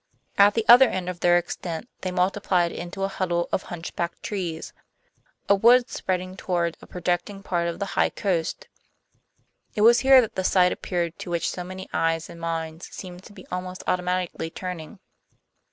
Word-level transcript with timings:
At 0.35 0.55
the 0.55 0.65
other 0.67 0.89
end 0.89 1.09
of 1.09 1.19
their 1.19 1.37
extent 1.37 1.87
they 1.99 2.09
multiplied 2.09 2.71
into 2.71 3.03
a 3.03 3.07
huddle 3.07 3.47
of 3.51 3.61
hunchbacked 3.65 4.23
trees, 4.23 4.73
a 5.47 5.53
wood 5.53 5.91
spreading 5.91 6.35
toward 6.35 6.75
a 6.81 6.87
projecting 6.87 7.43
part 7.43 7.67
of 7.67 7.77
the 7.77 7.85
high 7.93 8.09
coast. 8.09 8.67
It 9.75 9.81
was 9.81 9.99
here 9.99 10.19
that 10.19 10.33
the 10.33 10.43
sight 10.43 10.71
appeared 10.71 11.19
to 11.19 11.29
which 11.29 11.51
so 11.51 11.63
many 11.63 11.87
eyes 11.93 12.31
and 12.31 12.41
minds 12.41 12.87
seemed 12.91 13.21
to 13.25 13.33
be 13.33 13.45
almost 13.51 13.83
automatically 13.85 14.49
turning. 14.49 14.97